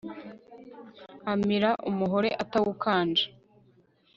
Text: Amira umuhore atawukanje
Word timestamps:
Amira 1.31 1.71
umuhore 1.89 2.29
atawukanje 2.43 3.25